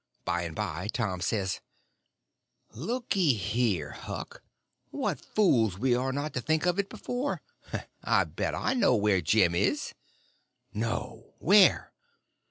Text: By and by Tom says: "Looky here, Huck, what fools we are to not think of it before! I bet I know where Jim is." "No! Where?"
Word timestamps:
By 0.25 0.41
and 0.41 0.55
by 0.55 0.87
Tom 0.87 1.21
says: 1.21 1.61
"Looky 2.73 3.35
here, 3.35 3.91
Huck, 3.91 4.41
what 4.89 5.19
fools 5.23 5.77
we 5.77 5.93
are 5.93 6.09
to 6.11 6.15
not 6.15 6.33
think 6.33 6.65
of 6.65 6.79
it 6.79 6.89
before! 6.89 7.43
I 8.03 8.23
bet 8.23 8.55
I 8.55 8.73
know 8.73 8.95
where 8.95 9.21
Jim 9.21 9.53
is." 9.53 9.93
"No! 10.73 11.35
Where?" 11.37 11.93